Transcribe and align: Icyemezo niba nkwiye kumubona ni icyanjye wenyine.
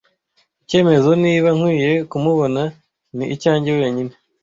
Icyemezo 0.63 1.09
niba 1.23 1.49
nkwiye 1.57 1.91
kumubona 2.11 2.61
ni 3.15 3.25
icyanjye 3.35 3.69
wenyine. 3.79 4.13